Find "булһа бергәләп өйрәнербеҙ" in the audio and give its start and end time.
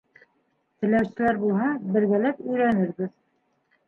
1.43-3.13